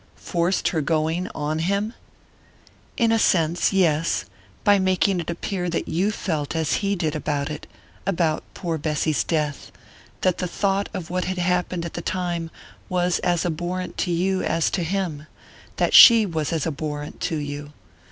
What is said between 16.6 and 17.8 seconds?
abhorrent to you.